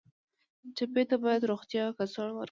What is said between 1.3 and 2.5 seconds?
روغتیایي کڅوړه ورکړو.